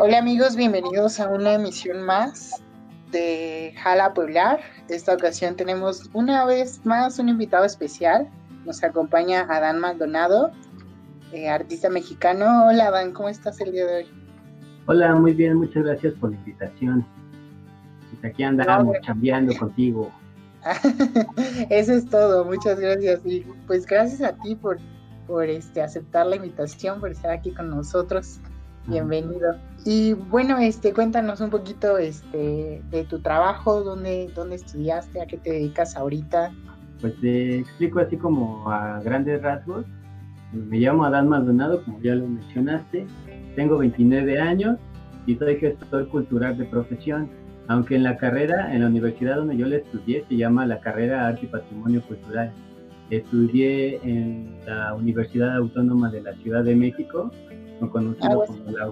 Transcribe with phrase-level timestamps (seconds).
[0.00, 2.62] Hola amigos, bienvenidos a una emisión más
[3.10, 4.60] de Jala Pueblar.
[4.88, 8.28] Esta ocasión tenemos una vez más un invitado especial.
[8.64, 10.52] Nos acompaña Adán Maldonado,
[11.32, 12.68] eh, artista mexicano.
[12.68, 14.06] Hola Adán, ¿cómo estás el día de hoy?
[14.86, 17.04] Hola, muy bien, muchas gracias por la invitación.
[18.10, 20.12] Pues aquí andamos cambiando contigo.
[21.70, 23.20] Eso es todo, muchas gracias.
[23.24, 24.78] Y pues gracias a ti por,
[25.26, 28.38] por este, aceptar la invitación, por estar aquí con nosotros.
[28.86, 29.56] Bienvenido.
[29.84, 35.36] Y bueno, este, cuéntanos un poquito este, de tu trabajo, dónde, dónde estudiaste, a qué
[35.36, 36.52] te dedicas ahorita.
[37.00, 39.84] Pues te explico así como a grandes rasgos.
[40.52, 43.06] Me llamo Adán Maldonado, como ya lo mencionaste.
[43.54, 44.78] Tengo 29 años
[45.26, 47.28] y soy gestor cultural de profesión.
[47.68, 51.26] Aunque en la carrera, en la universidad donde yo la estudié, se llama la carrera
[51.28, 52.50] Arte y Patrimonio Cultural.
[53.10, 57.30] Estudié en la Universidad Autónoma de la Ciudad de México
[57.86, 58.90] conocida ah, como, la,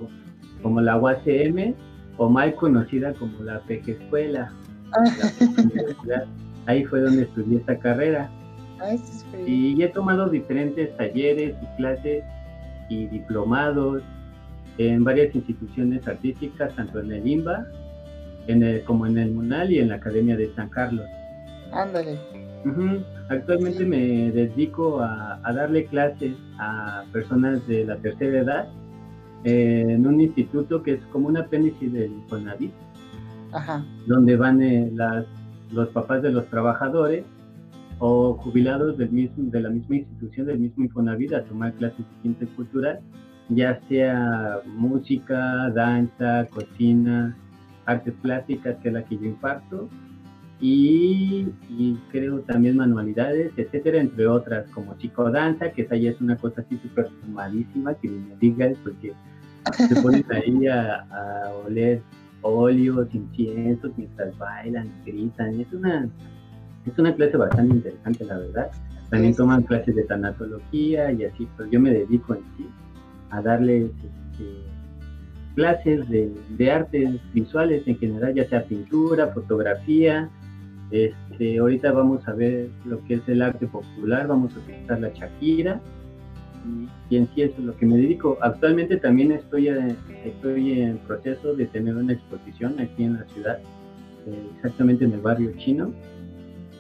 [0.63, 1.75] como la UACM
[2.17, 4.53] o mal conocida como la PG Escuela.
[4.97, 6.25] Ah.
[6.67, 8.31] Ahí fue donde estudié esta carrera.
[8.81, 8.95] Ah,
[9.47, 12.25] y he tomado diferentes talleres y clases
[12.89, 14.03] y diplomados
[14.79, 17.67] en varias instituciones artísticas, tanto en el IMBA
[18.47, 21.07] en el, como en el MUNAL y en la Academia de San Carlos.
[21.73, 22.19] Ándale.
[23.29, 28.69] Actualmente me dedico a, darle clases a personas de la tercera edad
[29.45, 32.73] en un instituto que es como un apéndice del Infonavit,
[34.07, 35.27] donde van eh, las,
[35.73, 37.25] los papás de los trabajadores
[37.99, 42.47] o jubilados del mismo, de la misma institución, del mismo Infonavit, a tomar clases de
[42.49, 43.01] cultural,
[43.49, 47.37] ya sea música, danza, cocina,
[47.87, 49.89] artes plásticas, que es la que yo imparto,
[50.61, 51.47] y,
[52.11, 56.79] creo también manualidades, etcétera, entre otras, como psicodanza, que esa ya es una cosa así
[56.79, 59.13] súper fumadísima, que me digas, porque
[59.75, 62.01] se ponen ahí a, a oler
[62.43, 66.09] óleos, inciensos, mientras bailan, gritan, es una,
[66.87, 68.71] es una clase bastante interesante, la verdad.
[69.11, 72.67] También toman clases de tanatología y así, pero yo me dedico en sí
[73.31, 74.45] a darles este,
[75.55, 80.29] clases de, de, artes visuales en general, ya sea pintura, fotografía,
[80.91, 85.09] este, ahorita vamos a ver lo que es el arte popular, vamos a utilizar la
[85.09, 85.81] Shakira
[87.11, 88.39] y, en sí eso es lo que me dedico.
[88.41, 93.59] Actualmente también estoy, eh, estoy en proceso de tener una exposición aquí en la ciudad,
[94.27, 95.93] eh, exactamente en el barrio chino.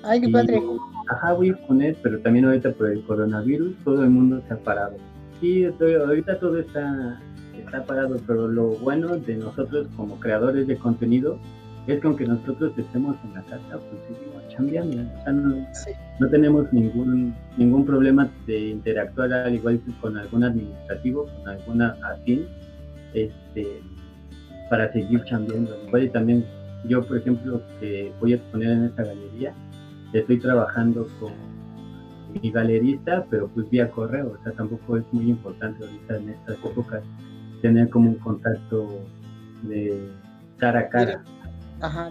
[0.02, 0.62] Ay, qué padre.
[1.08, 4.58] Ajá, voy a poner, pero también ahorita por el coronavirus todo el mundo se ha
[4.58, 4.96] parado.
[5.40, 7.20] Sí, ahorita todo está,
[7.56, 11.38] está parado, pero lo bueno de nosotros como creadores de contenido
[11.92, 15.02] es que aunque nosotros estemos en la casa, pues seguimos chambeando.
[15.20, 21.26] O sea, no, tenemos ningún, ningún problema de interactuar al igual que con algún administrativo,
[21.26, 22.46] con alguna afín,
[23.14, 23.80] este,
[24.68, 25.76] para seguir chambeando.
[25.86, 26.44] Igual y también
[26.88, 29.54] yo, por ejemplo, que voy a exponer en esta galería,
[30.12, 31.32] estoy trabajando con
[32.42, 36.58] mi galerista, pero pues vía correo, o sea, tampoco es muy importante ahorita en estas
[36.64, 37.02] épocas
[37.62, 38.88] tener como un contacto
[39.62, 40.10] de
[40.58, 41.24] cara a cara.
[41.80, 42.10] Ajá,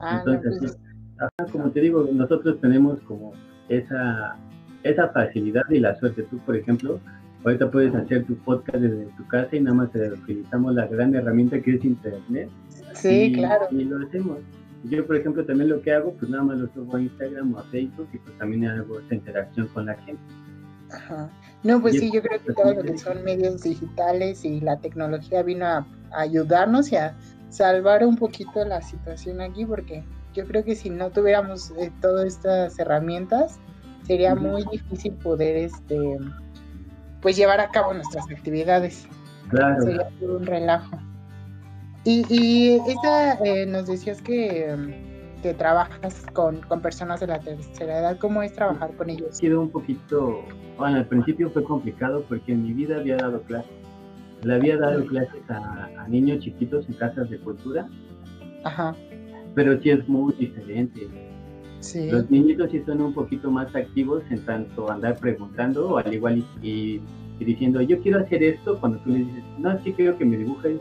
[0.00, 3.32] ah, Entonces, pues como te digo, nosotros tenemos como
[3.68, 4.36] esa,
[4.82, 6.22] esa facilidad y la suerte.
[6.24, 6.98] Tú, por ejemplo,
[7.44, 11.60] ahorita puedes hacer tu podcast desde tu casa y nada más utilizamos la gran herramienta
[11.60, 12.48] que es Internet.
[12.94, 13.66] Sí, claro.
[13.70, 14.38] Y lo hacemos.
[14.84, 17.58] Yo, por ejemplo, también lo que hago, pues nada más lo subo a Instagram o
[17.58, 20.22] a Facebook y pues también hago esa interacción con la gente.
[20.90, 21.30] Ajá.
[21.62, 25.42] No, pues sí, yo creo que todo lo que son medios digitales y la tecnología
[25.42, 27.14] vino a ayudarnos y a
[27.52, 30.02] salvar un poquito la situación aquí porque
[30.32, 33.60] yo creo que si no tuviéramos eh, todas estas herramientas
[34.06, 36.18] sería muy difícil poder este
[37.20, 39.06] pues llevar a cabo nuestras actividades
[39.50, 39.82] claro.
[39.82, 40.98] sería un relajo
[42.04, 44.74] y, y esta, eh, nos decías que,
[45.42, 49.28] que trabajas con, con, personas de la tercera edad ¿cómo es trabajar con ellos?
[49.28, 50.42] Ha sido un poquito
[50.78, 53.81] bueno al principio fue complicado porque en mi vida había dado clases
[54.44, 57.88] le había dado clases a, niños chiquitos en casas de cultura.
[58.64, 58.94] Ajá.
[59.54, 61.08] Pero sí es muy diferente.
[61.80, 62.10] Sí.
[62.10, 66.44] Los niñitos sí son un poquito más activos en tanto andar preguntando o al igual
[66.62, 67.00] y,
[67.40, 70.78] diciendo, yo quiero hacer esto, cuando tú le dices, no, sí quiero que me dibujes,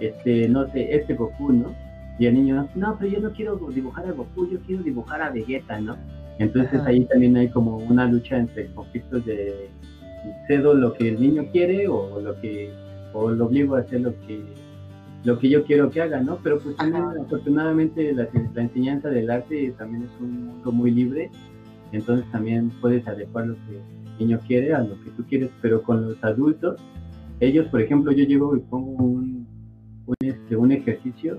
[0.00, 1.72] este, no sé, este Goku, ¿no?
[2.18, 5.30] Y el niño, no, pero yo no quiero dibujar a Goku, yo quiero dibujar a
[5.30, 5.96] Vegeta, ¿no?
[6.40, 9.70] Entonces ahí también hay como una lucha entre conflictos de
[10.48, 12.72] cedo lo que el niño quiere o lo que
[13.14, 14.42] o lo obligo a hacer lo que
[15.24, 16.38] lo que yo quiero que haga, ¿no?
[16.42, 21.30] Pero pues afortunadamente la, enseñanza del arte también es un mundo muy libre,
[21.92, 25.82] entonces también puedes adecuar lo que el niño quiere a lo que tú quieres, pero
[25.82, 26.78] con los adultos,
[27.40, 29.46] ellos, por ejemplo, yo llego y pongo un,
[30.20, 31.38] este, un ejercicio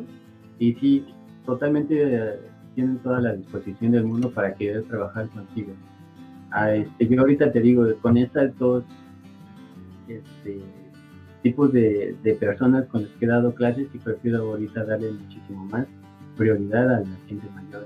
[0.57, 1.05] y sí,
[1.45, 2.39] totalmente eh,
[2.73, 5.73] tienen toda la disposición del mundo para querer trabajar contigo.
[6.49, 8.83] Ah, este, yo ahorita te digo, con estas dos
[10.07, 10.61] este,
[11.45, 15.85] tipos de, personas con las que he dado clases y prefiero ahorita darle muchísimo más
[16.35, 17.85] prioridad a la gente mayor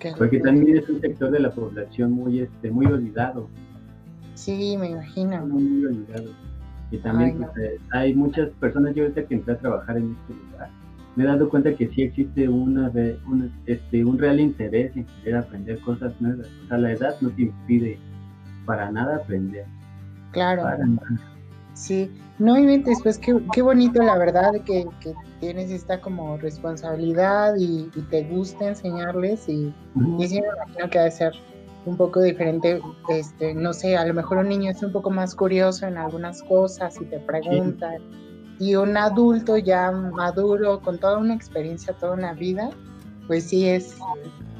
[0.00, 3.48] que porque también es un sector de la población muy este muy olvidado.
[4.34, 5.46] Sí me imagino.
[5.46, 6.30] Muy, olvidado.
[6.90, 10.34] Y también pues, eh, hay muchas personas yo ahorita que entré a trabajar en este
[10.42, 10.70] lugar
[11.14, 12.90] me he dado cuenta que sí existe una,
[13.26, 16.48] una este, un real interés en querer aprender cosas nuevas.
[16.64, 17.98] O sea la edad no te impide
[18.64, 19.66] para nada aprender.
[20.32, 20.64] Claro
[21.76, 27.54] Sí, no inventes, pues qué, qué bonito la verdad que, que, tienes esta como responsabilidad
[27.58, 29.74] y, te gusta enseñarles y,
[30.26, 31.32] sí me imagino que debe ser
[31.84, 32.80] un poco diferente,
[33.10, 36.42] este, no sé, a lo mejor un niño es un poco más curioso en algunas
[36.42, 37.92] cosas y te pregunta,
[38.58, 42.70] y un adulto ya maduro, con toda una experiencia, toda una vida,
[43.26, 43.96] pues sí es,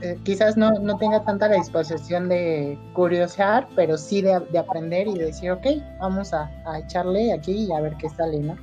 [0.02, 5.18] eh, quizás no, no, tenga tanta la disposición de curiosear, pero sí de, aprender y
[5.18, 5.66] decir, ok,
[6.00, 8.56] vamos a, echarle aquí y a ver qué sale, ¿no?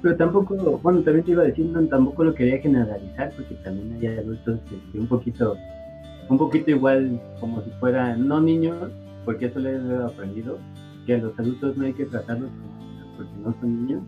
[0.00, 3.98] pero tampoco, bueno, también te iba a decir, no, tampoco lo quería generalizar, porque también
[4.00, 5.56] hay adultos que, un poquito,
[6.30, 8.90] un poquito igual, como si fueran, no niños,
[9.26, 10.58] porque eso les he aprendido,
[11.04, 12.50] que a los adultos no hay que tratarlos
[13.16, 14.02] porque no son niños,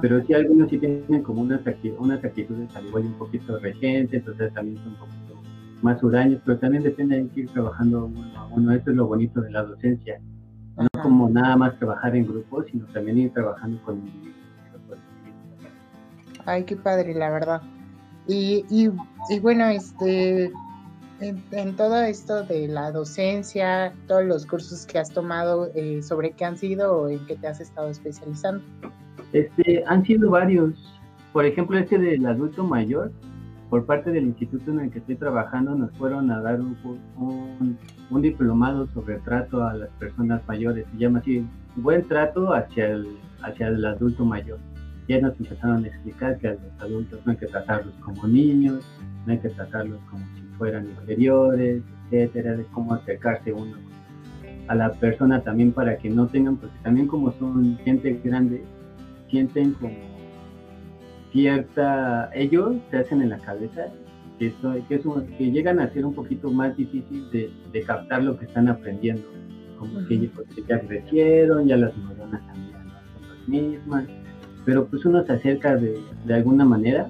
[0.00, 1.60] pero sí algunos sí tienen como unas,
[1.98, 5.42] unas actitudes al igual un poquito recientes, entonces también son un poquito
[5.82, 8.72] más huraños, pero también depende de ir trabajando uno a uno.
[8.72, 10.20] Eso es lo bonito de la docencia.
[10.76, 14.34] No como nada más trabajar en grupos, sino también ir trabajando con individuos.
[16.46, 17.62] Ay, qué padre, la verdad.
[18.26, 18.90] Y, y,
[19.30, 20.50] y bueno, este,
[21.20, 26.44] en, todo esto de la docencia, todos los cursos que has tomado, eh, ¿sobre qué
[26.44, 28.64] han sido o en qué te has estado especializando?
[29.32, 30.72] Este, han sido varios.
[31.32, 33.12] Por ejemplo, este del adulto mayor,
[33.70, 36.76] por parte del instituto en el que estoy trabajando, nos fueron a dar un,
[38.10, 40.86] un, diplomado sobre trato a las personas mayores.
[40.92, 41.44] Se llama así,
[41.76, 44.58] buen trato hacia el, hacia el adulto mayor.
[45.08, 48.84] Ya nos empezaron a explicar que a los adultos no hay que tratarlos como niños,
[49.26, 53.74] no hay que tratarlos como si fueran inferiores, etcétera, de cómo acercarse uno
[54.68, 58.64] a la persona también para que no tengan, porque también como son gente grande,
[59.34, 59.96] sienten como
[61.32, 63.86] cierta, ellos se hacen en la cabeza
[64.38, 64.52] que,
[64.88, 65.00] que,
[65.36, 69.24] que llegan a ser un poquito más difícil de, de captar lo que están aprendiendo,
[69.76, 74.04] como que pues, ya crecieron, ya las neuronas también son las mismas,
[74.64, 77.08] pero pues uno se acerca de, de alguna manera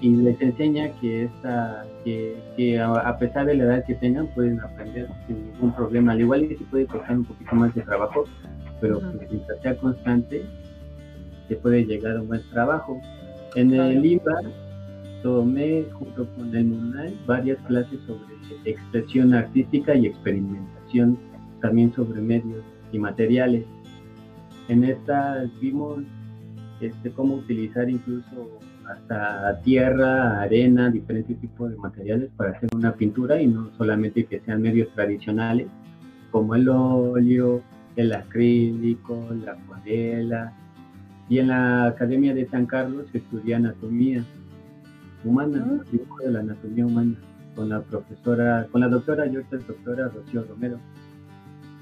[0.00, 4.58] y les enseña que, esta, que, que a, pesar de la edad que tengan pueden
[4.60, 8.24] aprender sin ningún problema, al igual que se puede costar un poquito más de trabajo,
[8.80, 9.00] pero
[9.30, 10.44] mientras sea constante,
[11.48, 13.00] se puede llegar a un buen trabajo.
[13.54, 14.40] En el IMBA
[15.22, 18.32] tomé junto con el MUNAI varias clases sobre
[18.64, 21.18] expresión artística y experimentación,
[21.60, 22.62] también sobre medios
[22.92, 23.64] y materiales.
[24.68, 26.02] En esta vimos
[26.80, 28.58] este, cómo utilizar incluso
[28.88, 34.40] hasta tierra, arena, diferentes tipos de materiales para hacer una pintura y no solamente que
[34.40, 35.68] sean medios tradicionales
[36.30, 37.62] como el óleo,
[37.96, 40.52] el acrílico, la acuarela,
[41.32, 44.22] y en la Academia de San Carlos estudié anatomía
[45.24, 45.84] humana, ah.
[45.90, 47.14] dibujo de la anatomía humana,
[47.56, 50.78] con la profesora, con la doctora, yo soy doctora Rocío Romero.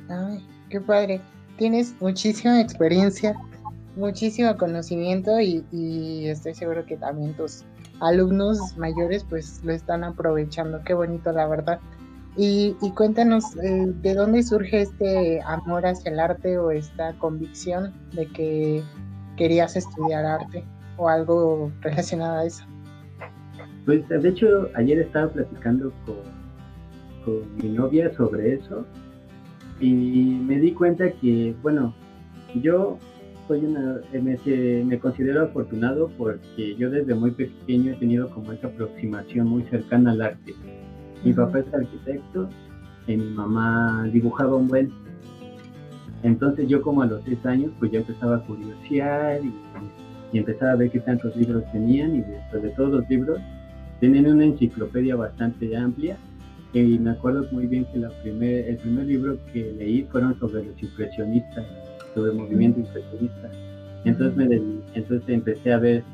[0.08, 1.20] Ay, qué padre.
[1.58, 3.34] Tienes muchísima experiencia,
[3.96, 7.64] muchísimo conocimiento y, estoy seguro que también tus
[7.98, 10.80] alumnos mayores pues lo están aprovechando.
[10.84, 11.80] Qué bonito, la verdad.
[12.36, 18.28] Y, cuéntanos, eh, ¿de dónde surge este amor hacia el arte o esta convicción de
[18.28, 18.84] que
[19.40, 20.62] querías estudiar arte
[20.98, 22.62] o algo relacionado a eso?
[23.86, 26.16] Pues de hecho ayer estaba platicando con,
[27.24, 28.84] con mi novia sobre eso
[29.80, 31.94] y me di cuenta que, bueno,
[32.54, 32.98] yo
[33.48, 34.38] soy una, me,
[34.84, 40.10] me considero afortunado porque yo desde muy pequeño he tenido como esa aproximación muy cercana
[40.10, 40.54] al arte.
[41.24, 42.50] Mi papá es arquitecto
[43.06, 44.90] y mi mamá dibujaba un buen
[46.22, 49.52] entonces yo como a los seis años pues ya empezaba a curiosear y,
[50.32, 53.40] empezaba a ver qué tantos libros tenían y después de todos los libros
[53.98, 56.16] tenían una enciclopedia bastante amplia.
[56.72, 60.64] Y me acuerdo muy bien que la primer, el primer libro que leí fueron sobre
[60.64, 61.66] los impresionistas,
[62.14, 63.50] sobre el movimiento impresionista.
[64.04, 64.54] Entonces, me,
[64.94, 66.04] entonces empecé a ver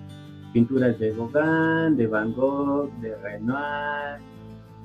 [0.55, 4.19] pinturas de Gauguin, de Van Gogh, de Renoir,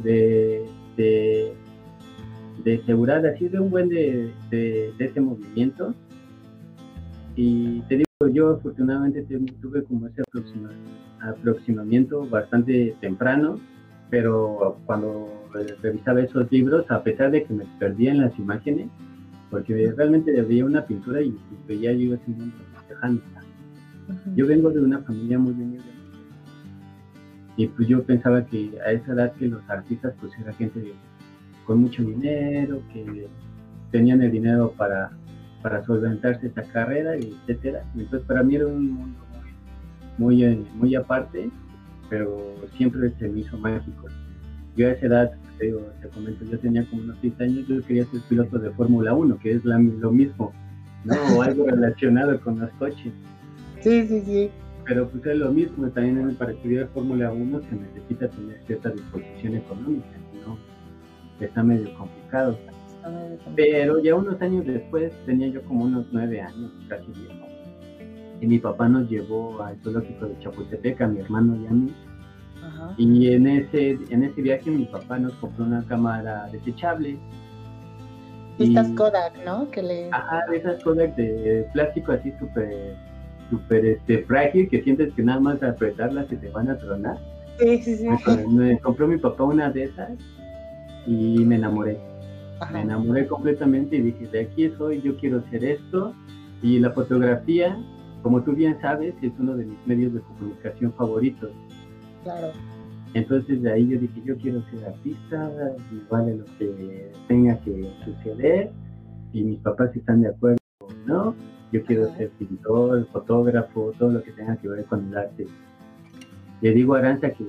[0.03, 0.65] de,
[0.97, 1.53] de
[2.63, 5.93] de seguridad, así de un buen de, de, de ese movimiento.
[7.35, 9.25] Y te digo, yo afortunadamente
[9.61, 10.21] tuve como ese
[11.21, 13.59] aproximamiento bastante temprano,
[14.09, 15.29] pero cuando
[15.81, 18.87] revisaba esos libros, a pesar de que me perdía en las imágenes,
[19.49, 21.35] porque realmente veía una pintura y
[21.67, 22.55] veía yo ese mundo
[22.89, 23.19] lejano.
[24.35, 25.91] Yo vengo de una familia muy humilde
[27.57, 30.93] y pues yo pensaba que a esa edad que los artistas pues era gente
[31.65, 33.27] con mucho dinero, que
[33.91, 35.11] tenían el dinero para
[35.61, 37.83] para solventarse esta carrera, y etcétera.
[37.95, 39.19] Entonces para mí era un mundo
[40.17, 41.49] muy, muy, muy aparte,
[42.09, 44.07] pero siempre se me hizo mágico.
[44.75, 48.05] Yo a esa edad, te, te comento, yo tenía como unos 6 años, yo quería
[48.05, 50.53] ser piloto de Fórmula 1, que es lo mismo,
[51.03, 51.15] ¿no?
[51.37, 53.13] O algo relacionado con los coches.
[53.81, 54.51] Sí, sí, sí.
[54.85, 59.55] Pero pues es lo mismo, también para estudiar Fórmula 1 se necesita tener cierta disposición
[59.55, 60.07] económica,
[61.41, 62.57] Está medio complicado.
[63.55, 67.31] Pero ya unos años después, tenía yo como unos nueve años, casi diez.
[68.39, 71.93] Y mi papá nos llevó al zoológico de Chapultepec, a mi hermano y a mí.
[72.97, 77.17] Y en ese, en ese viaje mi papá nos compró una cámara desechable.
[78.57, 79.69] Estas Kodak, ¿no?
[79.69, 80.09] Que le...
[80.11, 82.95] Ajá, esas Kodak de plástico así súper
[83.51, 87.17] súper este, frágil que sientes que nada más apretarlas se te van a tronar.
[87.59, 88.07] Sí, sí, sí.
[88.47, 90.11] me compró mi papá una de esas
[91.07, 92.11] y me enamoré
[92.69, 96.13] me enamoré completamente y dije, de aquí soy, yo quiero hacer esto.
[96.61, 97.77] Y la fotografía,
[98.21, 101.49] como tú bien sabes, es uno de mis medios de comunicación favoritos.
[102.23, 102.51] Claro.
[103.13, 105.51] Entonces de ahí yo dije, yo quiero ser artista,
[105.91, 108.71] y vale lo que tenga que suceder,
[109.33, 110.57] y mis papás están de acuerdo,
[111.05, 111.35] ¿no?
[111.73, 115.47] Yo quiero ser pintor, fotógrafo, todo lo que tenga que ver con el arte.
[116.61, 117.45] Le digo a Aranza que,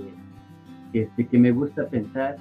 [0.92, 2.38] que, este, que me gusta pensar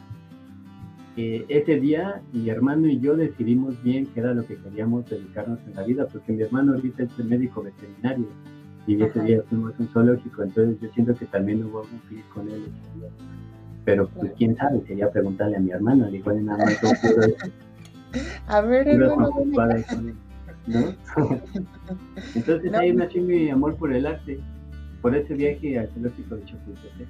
[1.17, 5.75] ese día mi hermano y yo decidimos bien qué era lo que queríamos dedicarnos en
[5.75, 8.27] la vida, porque mi hermano ahorita es médico veterinario
[8.87, 12.49] y ese día fuimos un zoológico, entonces yo siento que también hubo algún clic con
[12.49, 12.63] él.
[13.85, 16.79] Pero pues quién sabe, sería preguntarle a mi hermano, le igual nada más
[18.47, 19.29] A ver, hermano,
[20.67, 20.95] ¿no?
[22.35, 24.39] entonces ahí nació mi amor por el arte,
[25.01, 27.07] por ese viaje al zoológico de Chapultepec.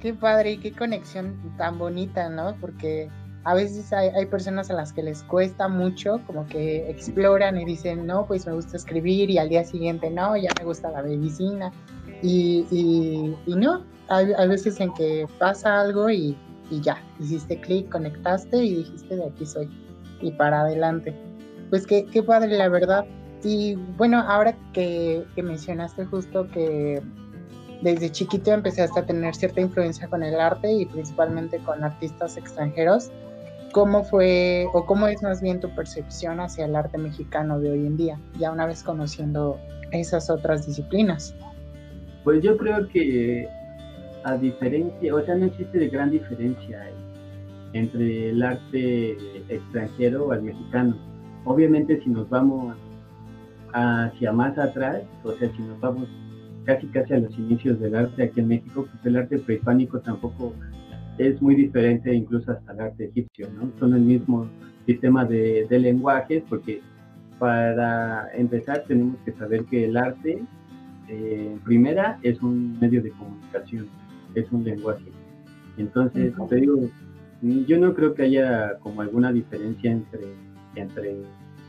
[0.00, 2.56] Qué padre y qué conexión tan bonita, ¿no?
[2.60, 3.08] Porque
[3.44, 8.06] a veces hay, personas a las que les cuesta mucho, como que exploran y dicen,
[8.06, 11.72] no, pues me gusta escribir y al día siguiente, no, ya me gusta la medicina.
[12.22, 16.36] Y, y, no, hay, veces en que pasa algo y,
[16.82, 19.70] ya, hiciste clic, conectaste y dijiste, de aquí soy,
[20.20, 21.14] y para adelante.
[21.70, 23.06] Pues qué, qué padre, la verdad.
[23.44, 27.00] Y bueno, ahora que, que mencionaste justo que
[27.82, 33.10] desde chiquito empezaste a tener cierta influencia con el arte y principalmente con artistas extranjeros.
[33.72, 37.86] ¿Cómo fue o cómo es más bien tu percepción hacia el arte mexicano de hoy
[37.86, 39.58] en día, ya una vez conociendo
[39.92, 41.34] esas otras disciplinas?
[42.24, 43.46] Pues yo creo que
[44.24, 46.90] a diferencia, o sea, no existe gran diferencia
[47.72, 49.16] entre el arte
[49.48, 50.96] extranjero o el mexicano.
[51.44, 52.76] Obviamente si nos vamos
[53.72, 56.08] hacia más atrás, o sea, si nos vamos
[56.64, 60.52] casi casi a los inicios del arte aquí en México, pues el arte prehispánico tampoco
[61.18, 63.70] es muy diferente incluso hasta el arte egipcio, ¿no?
[63.78, 64.48] Son el mismo
[64.86, 66.80] sistema de, lenguajes porque
[67.38, 70.42] para empezar tenemos que saber que el arte,
[71.08, 73.86] eh, primera, es un medio de comunicación,
[74.34, 75.10] es un lenguaje.
[75.76, 76.88] Entonces, te digo,
[77.42, 80.24] yo no creo que haya como alguna diferencia entre,
[80.74, 81.16] entre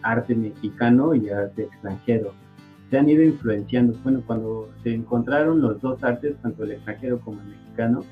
[0.02, 2.34] arte mexicano y arte extranjero.
[2.90, 3.96] Se han ido influenciando.
[4.04, 8.04] Bueno, cuando se encontraron los dos artes, tanto el extranjero como el mexicano,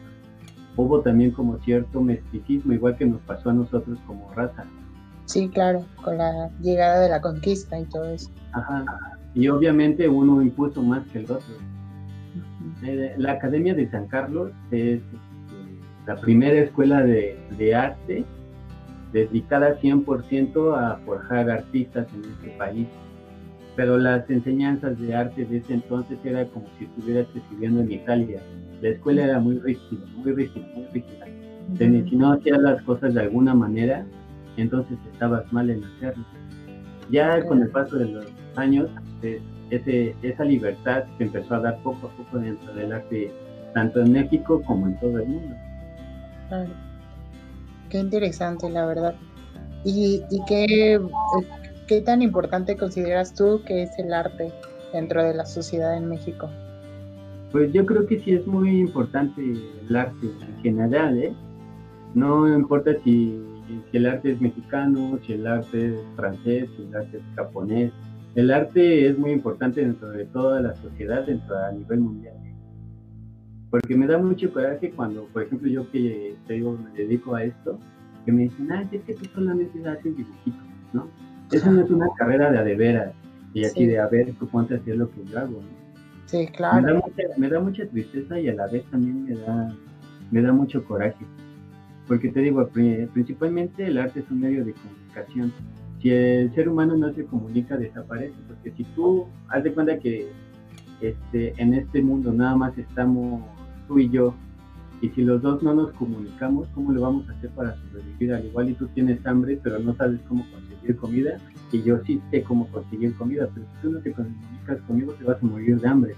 [0.78, 4.64] hubo también como cierto mesticismo, igual que nos pasó a nosotros como raza.
[5.26, 8.30] Sí, claro, con la llegada de la conquista y todo eso.
[8.54, 8.86] Ajá,
[9.34, 11.56] y obviamente uno impuso más que el otro.
[12.84, 15.18] Eh, la Academia de San Carlos es este,
[16.06, 18.26] la primera escuela de, de arte
[19.12, 22.88] dedicada 100% a forjar artistas en este país.
[23.76, 28.42] Pero las enseñanzas de arte de ese entonces era como si estuvieras estudiando en Italia
[28.82, 31.26] la escuela era muy rígida, muy rígida, muy rígida.
[31.78, 34.06] Si no hacías las cosas de alguna manera,
[34.56, 36.24] entonces estabas mal en hacerlo.
[37.10, 38.90] Ya con el paso de los años,
[39.22, 43.32] eh, ese, esa libertad se empezó a dar poco a poco dentro del arte,
[43.74, 45.56] tanto en México como en todo el mundo.
[46.48, 46.70] Claro.
[47.90, 49.16] Qué interesante, la verdad.
[49.84, 51.00] ¿Y, y qué,
[51.88, 54.52] qué tan importante consideras tú que es el arte
[54.94, 56.50] dentro de la sociedad en México?
[57.52, 61.34] Pues yo creo que sí es muy importante el arte en general, ¿eh?
[62.14, 63.40] No importa si,
[63.94, 67.92] el arte es mexicano, si el arte es francés, si el arte es japonés.
[68.36, 72.36] el arte es muy importante dentro de toda la sociedad, dentro a nivel mundial.
[73.70, 77.44] Porque me da mucho coraje cuando, por ejemplo, yo que te digo, me dedico a
[77.44, 77.80] esto,
[78.26, 80.64] que me dicen, ah, es que tú solamente haces dibujitos,
[80.94, 81.08] ¿no?
[81.52, 83.14] Eso no es una carrera de adeveras
[83.54, 85.77] y así de a ver, tú ponte a hacer lo que yo hago, ¿no?
[86.28, 86.82] Sí, claro.
[86.82, 89.76] Me da, mucha, me da mucha tristeza y a la vez también me da,
[90.30, 91.26] me da mucho coraje.
[92.08, 95.54] Porque te digo, principalmente el arte es un medio de comunicación.
[96.02, 98.36] Si el ser humano no se comunica, desaparece.
[98.48, 100.28] Porque si tú, haz de cuenta que
[101.02, 103.42] este, en este mundo nada más estamos
[103.88, 104.34] tú y yo,
[105.02, 108.34] y si los dos no nos comunicamos, ¿cómo le vamos a hacer para sobrevivir?
[108.34, 111.38] Al igual y tú tienes hambre, pero no sabes cómo conseguir comida,
[111.72, 115.24] y yo sí sé cómo conseguir comida, pero si tú no te comunicas conmigo, te
[115.24, 116.16] vas a morir de hambre.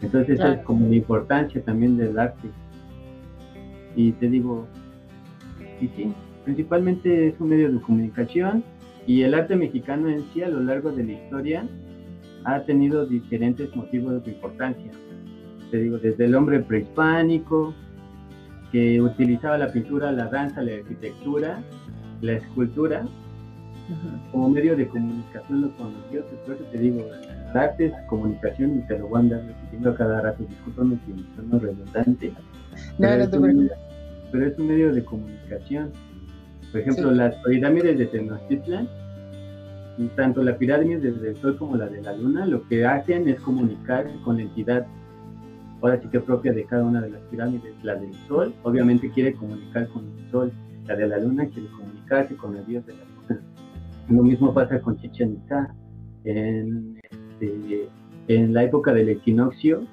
[0.00, 2.48] Entonces esa es como la importancia también del arte.
[3.96, 4.66] Y te digo,
[5.80, 6.12] y sí,
[6.44, 8.64] principalmente es un medio de comunicación
[9.06, 11.68] y el arte mexicano en sí a lo largo de la historia
[12.44, 14.90] ha tenido diferentes motivos de importancia
[15.74, 17.74] te digo, desde el hombre prehispánico,
[18.70, 21.58] que utilizaba la pintura, la danza, la arquitectura,
[22.20, 23.04] la escultura,
[24.30, 26.38] como medio de comunicación con los dioses.
[26.46, 29.90] Por eso te digo, el arte es comunicación y te lo voy a andar repitiendo
[29.90, 30.44] a cada rato.
[30.48, 32.32] Discúlpame si son redundante.
[32.96, 33.70] pero, es un,
[34.30, 35.90] pero es un medio de comunicación.
[36.70, 38.88] Por ejemplo, las pirámides de Tenochtitlan,
[40.14, 44.06] tanto la pirámide del Sol como la de la Luna, lo que hacen es comunicar
[44.22, 44.86] con la entidad
[45.84, 47.74] ahora sí que propia de cada una de las pirámides.
[47.82, 50.52] La del Sol, obviamente, quiere comunicar con el Sol.
[50.86, 53.42] La de la Luna quiere comunicarse con el Dios de la Luna.
[54.08, 55.74] Lo mismo pasa con Chichen Itza.
[56.24, 57.88] En, este,
[58.28, 59.86] en la época del equinoccio,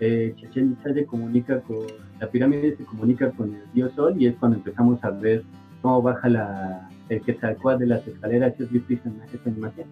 [0.00, 1.78] eh, Chichen Itza se comunica con,
[2.20, 5.44] la pirámide se comunica con el Dios Sol y es cuando empezamos a ver
[5.82, 8.54] cómo baja la, el Quetzalcoatl de las escaleras.
[8.58, 9.86] ¿Has visto esa imagen?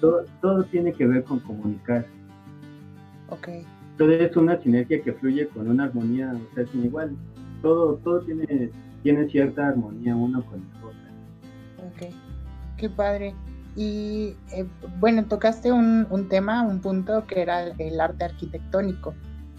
[0.00, 2.04] todo, todo tiene que ver con comunicar.
[3.30, 3.66] Okay
[3.98, 7.14] todo es una sinergia que fluye con una armonía, o sea, sin igual.
[7.60, 8.70] Todo, todo tiene,
[9.02, 10.98] tiene cierta armonía uno con el otro.
[11.88, 12.14] Ok,
[12.76, 13.34] qué padre.
[13.74, 14.66] Y eh,
[14.98, 19.14] bueno, tocaste un, un, tema, un punto que era el, arte arquitectónico.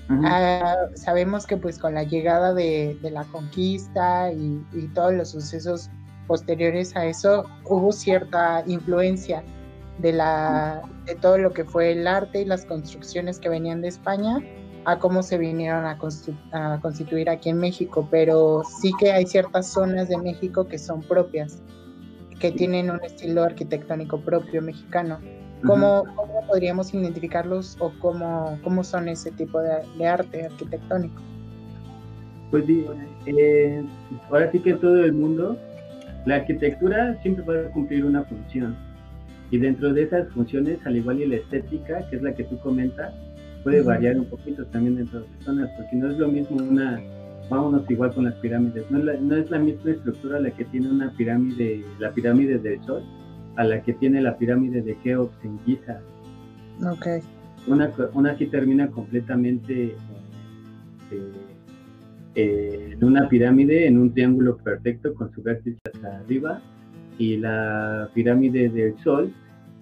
[0.09, 5.29] Ah, sabemos que pues con la llegada de, de la conquista y, y, todos los
[5.29, 5.91] sucesos
[6.25, 9.43] posteriores a eso, hubo cierta influencia
[9.99, 13.89] de, la, de todo lo que fue el arte y las construcciones que venían de
[13.89, 14.39] España
[14.85, 15.97] a cómo se vinieron a,
[16.81, 21.61] constituir aquí en México, pero sí que hay ciertas zonas de México que son propias,
[22.39, 25.19] que tienen un estilo arquitectónico propio mexicano.
[25.65, 26.05] ¿Cómo,
[26.47, 31.21] podríamos identificarlos o cómo, cómo son ese tipo de, arte arquitectónico?
[32.49, 32.63] Pues
[33.25, 33.83] eh,
[34.31, 35.57] ahora sí que en todo el mundo
[36.25, 38.75] la arquitectura siempre va a cumplir una función
[39.51, 42.57] y dentro de esas funciones, al igual y la estética, que es la que tú
[42.59, 43.13] comentas,
[43.63, 47.01] puede variar un poquito también dentro de las personas, porque no es lo mismo una,
[47.49, 50.65] vámonos igual con las pirámides, no es la, no es la misma estructura la que
[50.65, 53.03] tiene una pirámide, la pirámide del Sol,
[53.55, 55.99] a la que tiene la pirámide de Keops en Giza.
[56.85, 57.07] Ok.
[57.67, 59.95] Una, una sí termina completamente
[61.11, 61.31] eh,
[62.35, 66.61] eh, en una pirámide, en un triángulo perfecto con su vértice hasta arriba,
[67.19, 69.31] y la pirámide del Sol,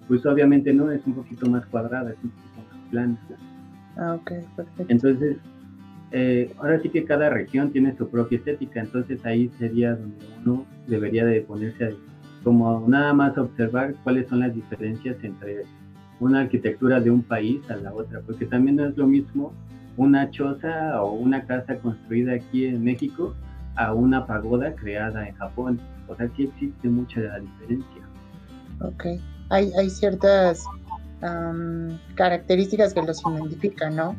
[0.06, 3.18] pues obviamente no, es un poquito más cuadrada, es un poquito más plana.
[3.96, 4.84] Ah, ok, perfecto.
[4.88, 5.36] Entonces,
[6.10, 10.66] eh, ahora sí que cada región tiene su propia estética, entonces ahí sería donde uno
[10.86, 11.90] debería de ponerse a,
[12.42, 15.64] como nada más observar cuáles son las diferencias entre
[16.20, 19.52] una arquitectura de un país a la otra, porque también no es lo mismo
[19.96, 23.34] una choza o una casa construida aquí en México
[23.76, 25.80] a una pagoda creada en Japón.
[26.08, 28.08] O sea, sí existe mucha diferencia.
[28.80, 29.04] Ok.
[29.50, 30.64] Hay, hay ciertas
[32.14, 34.16] características que los identifican, ¿no?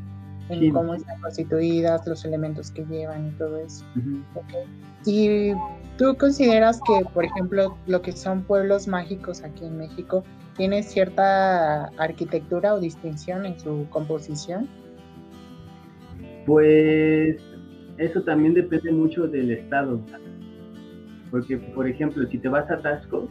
[0.49, 3.85] En cómo están constituidas, los elementos que llevan y todo eso.
[4.33, 4.63] okay.
[5.05, 5.53] Y
[5.97, 10.23] tú consideras que, por ejemplo, lo que son pueblos mágicos aquí en México,
[10.59, 14.67] tiene cierta arquitectura o distinción en su composición?
[16.45, 17.37] Pues
[17.97, 20.01] eso también depende mucho del estado.
[21.31, 23.27] Porque, por ejemplo, si te vas a Tasco,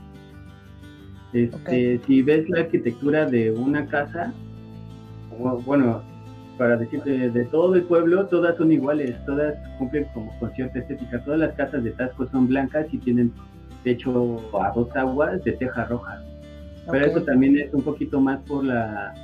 [1.32, 4.32] este, si ves la arquitectura de una casa,
[5.64, 6.02] bueno,
[6.56, 11.22] para decirte, de todo el pueblo, todas son iguales, todas cumplen como con cierta estética.
[11.24, 13.32] Todas las casas de Tasco son blancas y tienen
[13.84, 16.22] techo a dos aguas de teja roja.
[16.90, 19.14] Pero eso también es un poquito más por la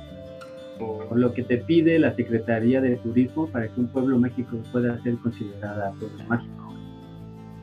[0.79, 5.01] por lo que te pide la Secretaría de Turismo para que un pueblo mágico pueda
[5.03, 6.64] ser considerada pueblo mágico.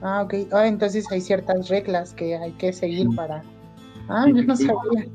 [0.02, 0.34] Ah, ok.
[0.52, 3.42] Ah, entonces hay ciertas reglas que hay que seguir para...
[4.08, 5.06] Ah, yo no sabía.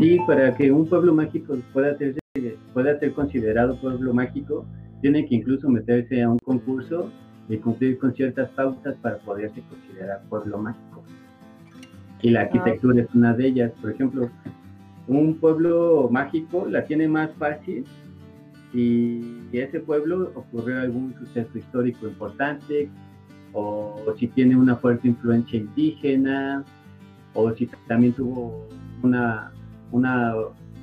[0.00, 2.16] Sí, para que un pueblo mágico pueda ser,
[2.72, 4.66] pueda ser considerado pueblo mágico,
[5.00, 7.10] tiene que incluso meterse a un concurso
[7.48, 11.02] y cumplir con ciertas pautas para poderse considerar pueblo mágico.
[12.22, 13.72] Y la arquitectura es una de ellas.
[13.80, 14.30] Por ejemplo,
[15.08, 17.84] un pueblo mágico la tiene más fácil
[18.72, 22.90] si ese pueblo ocurrió algún suceso histórico importante
[23.58, 26.62] o si tiene una fuerte influencia indígena
[27.32, 28.68] o si también tuvo
[29.02, 29.50] una,
[29.90, 30.34] una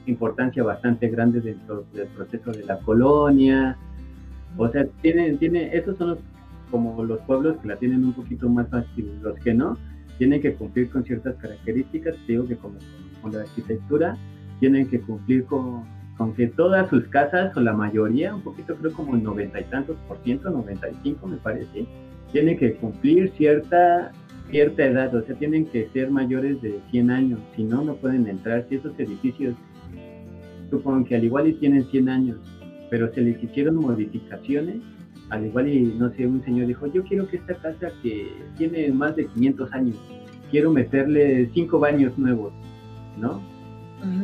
[0.08, 3.78] importancia bastante grande dentro del proceso de la colonia.
[4.58, 6.20] O sea, tienen, tiene, esos son los,
[6.72, 9.78] como los pueblos que la tienen un poquito más fácil, los que no,
[10.18, 12.76] tienen que cumplir con ciertas características, digo que como
[13.22, 14.18] con la arquitectura,
[14.60, 15.84] tienen que cumplir con,
[16.18, 19.64] con que todas sus casas, o la mayoría, un poquito creo como el noventa y
[19.66, 21.86] tantos por ciento, 95 me parece,
[22.34, 24.12] tienen que cumplir cierta
[24.54, 28.28] cierta edad, o sea, tienen que ser mayores de 100 años, si no, no pueden
[28.28, 28.66] entrar.
[28.70, 29.56] Si esos edificios,
[30.70, 32.38] supongo que al igual y tienen 100 años,
[32.92, 34.76] pero se les hicieron modificaciones,
[35.32, 38.92] al igual y, no sé, un señor dijo, yo quiero que esta casa que tiene
[38.92, 39.96] más de 500 años,
[40.52, 42.54] quiero meterle cinco baños nuevos,
[43.18, 43.42] ¿no?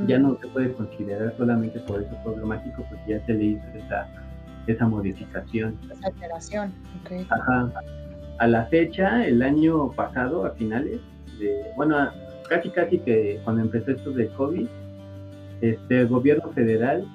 [0.07, 3.63] Ya no se puede considerar solamente por eso pueblo mágico, porque ya se le hizo
[3.73, 4.07] esa,
[4.71, 5.77] esa modificación.
[5.91, 7.25] Esa alteración, ok.
[7.29, 7.71] Ajá
[8.39, 10.99] a la fecha, el año pasado, a finales,
[11.39, 11.95] de, bueno,
[12.47, 14.67] casi casi que cuando empezó esto de COVID,
[15.61, 17.05] este, el gobierno federal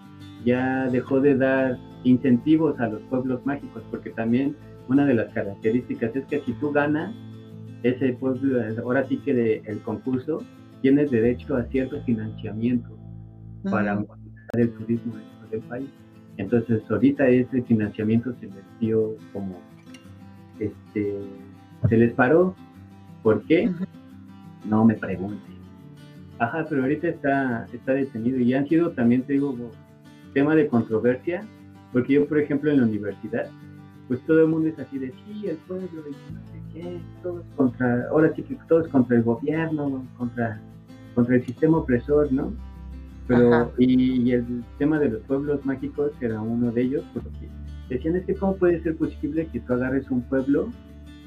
[0.45, 4.55] ya dejó de dar incentivos a los pueblos mágicos, porque también
[4.89, 7.15] una de las características es que si tú ganas
[7.83, 10.43] ese pueblo, ahora sí que el concurso,
[10.83, 12.99] tienes derecho a cierto financiamiento
[13.71, 14.19] para montar
[14.59, 16.04] el turismo dentro del país.
[16.37, 19.61] Entonces, ahorita ese financiamiento se les dio como
[20.59, 21.19] este,
[21.89, 22.55] se les paró.
[23.23, 23.71] ¿Por qué?
[24.65, 25.55] No me pregunte.
[26.39, 29.57] Ajá, pero ahorita está, está detenido y han sido también, te digo,
[30.33, 31.43] tema de controversia,
[31.93, 33.49] porque yo, por ejemplo, en la universidad,
[34.09, 37.45] pues todo el mundo es así de, sí, el pueblo, y no sé qué, todos
[37.57, 40.61] contra, ahora sí que todos contra el gobierno, contra,
[41.15, 42.53] contra el sistema opresor, ¿no?
[43.27, 47.49] Pero, y, y, el tema de los pueblos mágicos era uno de ellos, porque
[47.89, 50.71] decían es que cómo puede ser posible que tú agarres un pueblo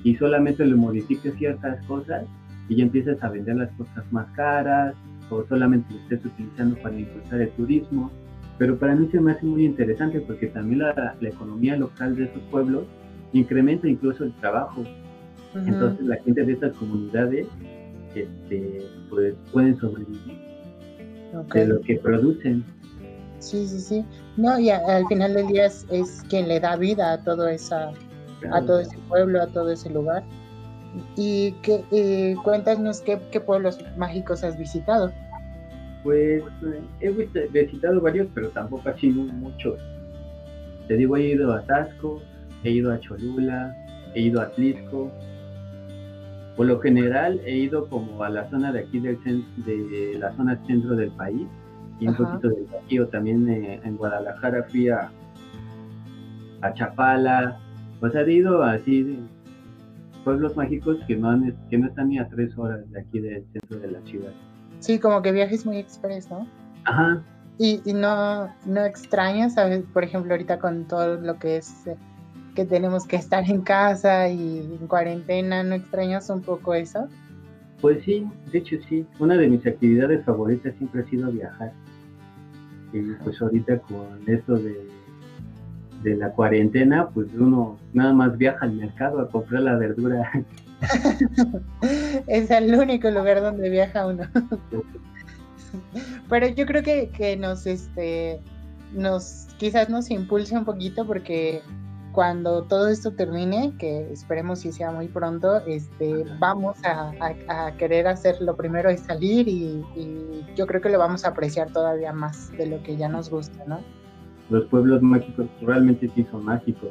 [0.03, 2.25] y solamente le modifiques ciertas cosas
[2.69, 4.95] y ya empiezas a vender las cosas más caras
[5.29, 8.11] o solamente lo estés utilizando para impulsar el turismo.
[8.57, 12.41] Pero para mí se me hace muy interesante porque también la, economía local de esos
[12.43, 12.85] pueblos
[13.33, 14.83] incrementa incluso el trabajo.
[15.55, 17.47] Entonces la gente de estas comunidades
[18.15, 20.46] este, pues, pueden sobrevivir
[21.43, 22.63] de lo que producen.
[23.39, 24.05] Sí, sí, sí.
[24.35, 25.85] No, y al final del día es,
[26.29, 27.91] quien le da vida a todo esa,
[28.51, 30.23] a todo ese pueblo, a todo ese lugar.
[31.15, 35.11] Y que cuéntanos qué, pueblos mágicos has visitado.
[36.03, 36.43] Pues
[37.01, 39.79] he visitado varios, pero tampoco así muchos.
[40.87, 42.21] Te digo, he ido a Tasco,
[42.63, 43.75] he ido a Cholula,
[44.15, 45.11] he ido a Tlisco.
[46.57, 49.17] Por lo general he ido como a la zona de aquí del
[49.57, 51.47] de la zona centro del país
[51.99, 53.07] y un poquito del Bajío.
[53.07, 55.11] También eh, en Guadalajara fui a,
[56.61, 57.59] a Chapala.
[57.99, 59.19] Pues he ido así
[60.23, 61.39] pueblos mágicos que no,
[61.69, 64.31] que no están ni a tres horas de aquí del centro de la ciudad.
[64.79, 66.47] Sí, como que viajes muy express, ¿no?
[66.85, 67.23] Ajá.
[67.57, 69.83] Y, y no, no extrañas, ¿sabes?
[69.93, 71.95] Por ejemplo, ahorita con todo lo que es eh,
[72.57, 77.07] que tenemos que estar en casa y en cuarentena, ¿no extrañas un poco eso?
[77.81, 79.05] Pues sí, de hecho sí.
[79.19, 81.71] Una de mis actividades favoritas siempre ha sido viajar.
[82.93, 84.89] Y pues ahorita con esto de,
[86.01, 90.27] de la cuarentena, pues uno nada más viaja al mercado a comprar la verdura.
[92.25, 94.23] es el único lugar donde viaja uno.
[96.27, 98.41] Pero yo creo que, que nos, este,
[98.95, 101.61] nos, quizás nos impulse un poquito porque
[102.17, 108.41] cuando todo esto termine, que esperemos si sea muy pronto, este, vamos a, querer hacer
[108.41, 109.83] lo primero es salir y,
[110.55, 113.63] yo creo que lo vamos a apreciar todavía más de lo que ya nos gusta,
[113.67, 113.81] ¿no?
[114.49, 116.89] Los pueblos mágicos realmente sí son mágicos,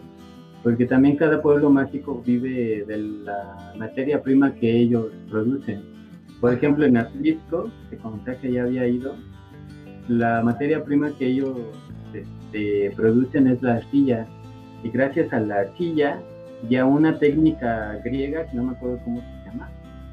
[0.63, 5.83] porque también cada pueblo mágico vive de la materia prima que ellos producen.
[6.41, 9.17] Por ejemplo, en Atlisco, que comenté que ya había ido,
[10.07, 11.59] la materia prima que ellos
[12.15, 14.29] este, producen es la arcilla
[14.87, 16.21] y gracias a la arcilla
[16.69, 19.69] y a una técnica griega, que no me acuerdo cómo se llama,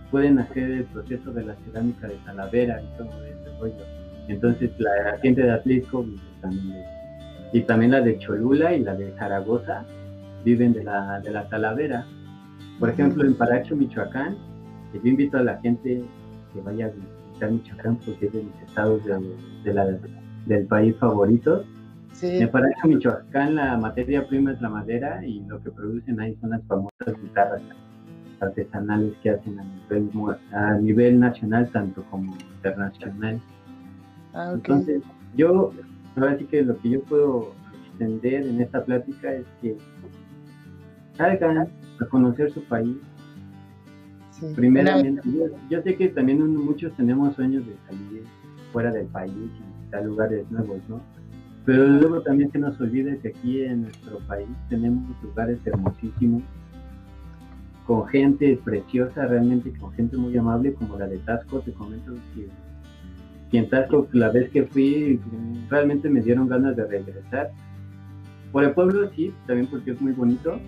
[0.10, 3.86] pueden hacer el proceso de la cerámica de Talavera y todo ese rollo.
[4.28, 6.06] Entonces la gente de Atlisco
[6.42, 6.84] también
[7.52, 9.86] y también la de Cholula y la de Zaragoza
[10.44, 12.04] viven de la, de la Talavera.
[12.80, 14.36] Por ejemplo, en Paracho, Michoacán,
[14.92, 16.04] yo invito a la gente
[16.52, 19.86] que vaya a visitar Michoacán porque es de mis estados de, la,
[20.48, 20.96] del país
[22.21, 26.38] Me parece que Michoacán la materia prima es la madera y lo que producen ahí
[26.39, 27.62] son las famosas guitarras
[28.39, 30.10] artesanales que hacen a nivel,
[30.52, 33.41] a nivel nacional tanto como internacional.
[34.34, 35.02] Ah, Entonces,
[35.36, 35.73] yo,
[36.15, 37.54] ahora sí que lo que yo puedo
[37.88, 39.78] extender en esta plática es que
[41.17, 42.97] salgan a conocer su país.
[44.56, 45.21] Primeramente,
[45.69, 48.23] yo, sé que también muchos tenemos sueños de salir
[48.73, 50.99] fuera del país y visitar lugares nuevos, ¿no?
[51.65, 56.43] Pero luego también se nos olvida que aquí en nuestro país tenemos lugares hermosísimos,
[57.86, 62.47] con gente preciosa, realmente con gente muy amable, como la de Tasco, te comento que,
[63.52, 65.19] que en Tasco la vez que fui
[65.69, 67.52] realmente me dieron ganas de regresar.
[68.52, 70.60] Por el pueblo sí, también porque es muy bonito,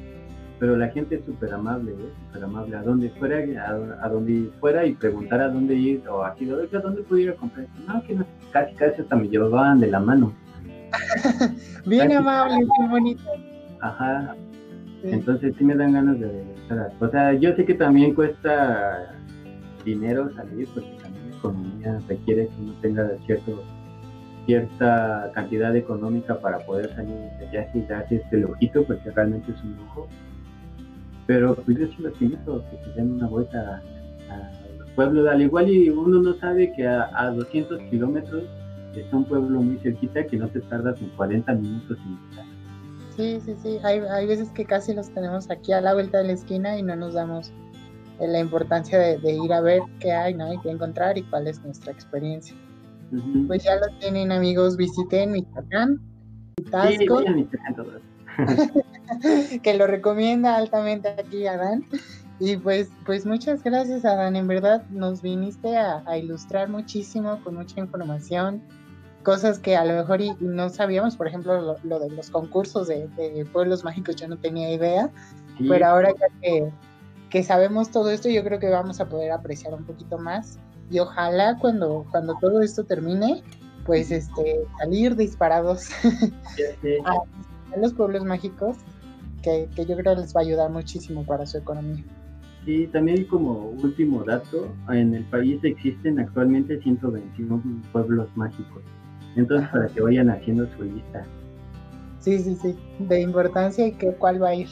[0.59, 2.09] pero la gente es súper amable, ¿eh?
[2.25, 2.75] súper amable.
[2.75, 3.37] A donde fuera,
[4.01, 7.35] a, donde fuera y preguntar a dónde ir, o aquí, ¿a dónde puedo ir a
[7.35, 7.67] comprar?
[7.87, 10.33] No, que no, casi, casi hasta me llevaban de la mano.
[11.85, 13.23] Bien amable, muy bonito.
[13.81, 14.35] Ajá.
[15.03, 16.43] Entonces sí me dan ganas de
[16.99, 19.13] O sea, yo sé que también cuesta
[19.83, 23.63] dinero salir, porque también la economía requiere que uno tenga cierto
[24.45, 29.63] cierta cantidad económica para poder salir de viaje y darse este lujito, porque realmente es
[29.63, 30.07] un lujo.
[31.25, 33.81] Pero pues yo sí los invito que se den una vuelta
[34.29, 38.43] al pueblo, al igual y uno no sabe que a, a 200 kilómetros
[39.01, 42.45] está un pueblo muy cerquita que no te tardas en 40 minutos en llegar.
[43.15, 46.25] Sí, sí, sí, hay, hay veces que casi los tenemos aquí a la vuelta de
[46.25, 47.53] la esquina y no nos damos
[48.19, 50.51] eh, la importancia de, ir a ver qué hay, ¿no?
[50.53, 52.55] Y qué encontrar y cuál es nuestra experiencia.
[53.47, 56.01] Pues ya lo tienen amigos, visiten Michoacán,
[56.71, 57.23] Tasco,
[59.63, 61.85] que lo recomienda altamente aquí Adán.
[62.39, 67.55] Y pues, pues muchas gracias Adán, en verdad nos viniste a, a ilustrar muchísimo con
[67.55, 68.61] mucha información
[69.25, 73.83] cosas que a lo mejor no sabíamos, por ejemplo, lo, de los concursos de, pueblos
[73.83, 75.09] mágicos, yo no tenía idea,
[75.67, 76.71] pero ahora ya
[77.29, 80.57] que, sabemos todo esto, yo creo que vamos a poder apreciar un poquito más
[80.89, 83.43] y ojalá cuando, cuando todo esto termine,
[83.85, 85.89] pues este, salir disparados
[87.05, 88.77] a, los pueblos mágicos,
[89.41, 92.05] que, que yo creo les va a ayudar muchísimo para su economía.
[92.63, 97.61] Sí, también como último dato, en el país existen actualmente 121
[97.91, 98.81] pueblos mágicos.
[99.35, 101.25] Entonces, para que vayan haciendo su lista.
[102.19, 104.67] Sí, sí, sí, de importancia y que cuál va a ir.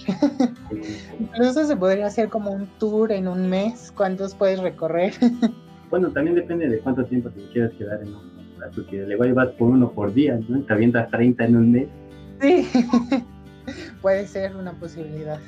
[1.20, 5.14] Incluso se podría hacer como un tour en un mes, ¿cuántos puedes recorrer?
[5.92, 9.50] bueno, también depende de cuánto tiempo te quieras quedar en un lugar, porque le vas
[9.50, 10.64] por uno por día, ¿no?
[10.64, 11.88] Te avientas 30 en un mes.
[12.42, 12.68] Sí,
[14.02, 15.40] puede ser una posibilidad.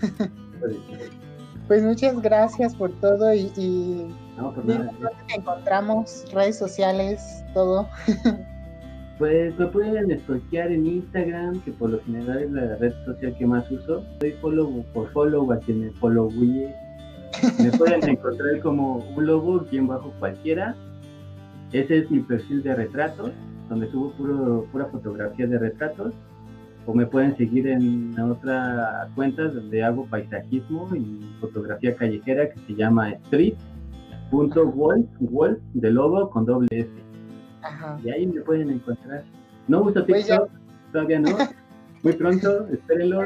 [1.67, 4.06] Pues muchas gracias por todo y, y
[4.38, 4.91] no, por nada.
[5.36, 7.89] encontramos redes sociales, todo.
[9.17, 13.45] Pues me pueden stalkear en Instagram, que por lo general es la red social que
[13.45, 14.04] más uso.
[14.19, 19.88] Soy follow por follow a quien me follow Me pueden encontrar como un lobo, quien
[19.88, 20.75] bajo cualquiera.
[21.71, 23.32] Ese es mi perfil de retratos,
[23.69, 26.13] donde subo puro, pura fotografía de retratos.
[26.86, 32.75] O me pueden seguir en otra cuenta donde hago paisajismo y fotografía callejera que se
[32.75, 37.05] llama street.wolf, wolf de lobo con doble S.
[38.04, 39.23] Y ahí me pueden encontrar.
[39.67, 40.49] No uso pues TikTok,
[40.91, 41.38] todavía no.
[42.04, 43.25] Muy pronto, espérenlo.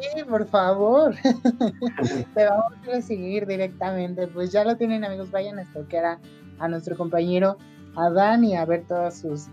[0.00, 1.14] Sí, por favor.
[2.34, 4.26] Te vamos a seguir directamente.
[4.28, 5.30] Pues ya lo tienen, amigos.
[5.30, 6.18] Vayan a tocar a,
[6.58, 7.56] a nuestro compañero
[7.96, 9.48] Adán y a ver todas sus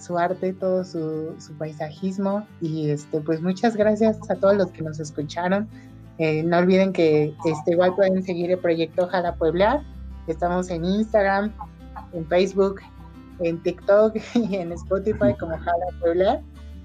[0.00, 2.46] su arte, todo su, su, paisajismo.
[2.60, 5.68] Y este, pues muchas gracias a todos los que nos escucharon.
[6.18, 9.82] Eh, no olviden que este, igual pueden seguir el proyecto Ojalá Pueblar.
[10.26, 11.52] Estamos en Instagram,
[12.12, 12.80] en Facebook,
[13.40, 16.42] en TikTok y en Spotify como Jala Puebla,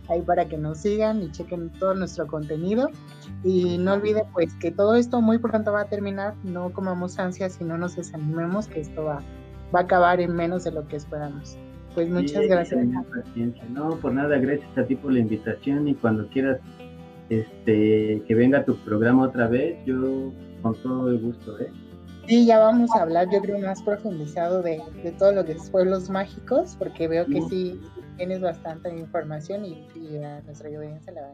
[0.09, 2.89] ahí para que nos sigan y chequen todo nuestro contenido.
[3.43, 7.59] Y no olviden pues que todo esto muy pronto va a terminar, no comamos ansias
[7.61, 9.21] y no nos desanimemos, que esto va,
[9.73, 11.57] va a acabar en menos de lo que esperamos.
[11.93, 12.85] Pues muchas gracias.
[13.69, 16.59] No, por nada, gracias a ti por la invitación y cuando quieras
[17.29, 21.71] este que venga tu programa otra vez, yo con todo el gusto, ¿eh?
[22.27, 25.69] Sí, ya vamos a hablar, yo creo, más profundizado de, de todo lo que es
[25.69, 27.79] pueblos mágicos, porque veo que sí
[28.17, 31.33] tienes bastante información y, y a nuestra audiencia le va a